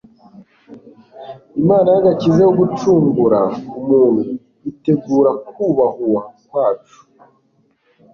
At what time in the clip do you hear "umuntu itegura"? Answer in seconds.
3.79-5.31